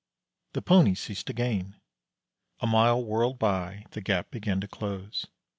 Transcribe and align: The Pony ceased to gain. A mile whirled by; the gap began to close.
The 0.53 0.63
Pony 0.63 0.95
ceased 0.95 1.27
to 1.27 1.33
gain. 1.33 1.75
A 2.59 2.65
mile 2.65 3.03
whirled 3.05 3.37
by; 3.37 3.85
the 3.91 4.01
gap 4.01 4.31
began 4.31 4.59
to 4.61 4.67
close. 4.67 5.27